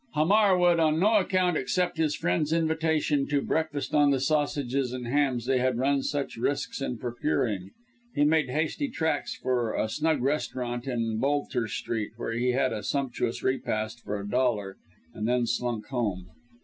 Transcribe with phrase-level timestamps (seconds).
[0.15, 5.05] Hamar would on no account accept his friends' invitation to breakfast on the sausages and
[5.05, 7.69] ham they had run such risks in procuring;
[8.15, 12.81] he made hasty tracks for a snug restaurant in Bolter's Street, where he had a
[12.81, 14.75] sumptuous repast for a dollar;
[15.13, 16.31] and then slunk home.